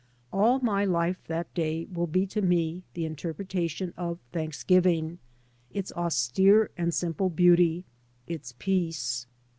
[0.33, 5.19] All my life that day will be to me the interpretation of Thanks giving,
[5.71, 7.85] its austere and simple beauty,
[8.25, 9.27] its peace.